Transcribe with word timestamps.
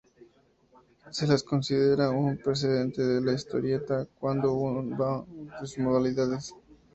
Se 1.11 1.27
las 1.27 1.43
considera 1.43 2.09
un 2.09 2.35
precedente 2.39 3.03
de 3.03 3.21
la 3.21 3.33
historieta, 3.33 4.07
cuando 4.19 4.47
no 4.47 4.53
una 4.55 5.21
de 5.61 5.67
sus 5.67 5.77
modalidades. 5.77 6.55